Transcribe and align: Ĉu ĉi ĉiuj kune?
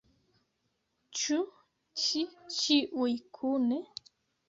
Ĉu 1.19 1.37
ĉi 2.07 2.25
ĉiuj 2.59 3.11
kune? 3.41 3.83